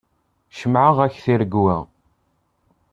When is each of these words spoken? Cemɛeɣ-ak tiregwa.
Cemɛeɣ-ak 0.57 1.13
tiregwa. 1.23 1.77